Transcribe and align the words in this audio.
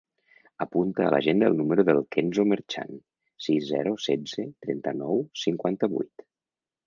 Apunta 0.63 1.03
a 1.07 1.09
l'agenda 1.15 1.49
el 1.51 1.57
número 1.57 1.83
del 1.89 1.99
Kenzo 2.15 2.45
Merchan: 2.53 2.97
sis, 3.47 3.67
zero, 3.73 3.93
setze, 4.07 4.45
trenta-nou, 4.67 5.21
cinquanta-vuit. 5.45 6.27